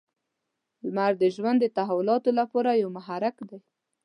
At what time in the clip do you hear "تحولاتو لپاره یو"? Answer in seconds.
1.77-2.89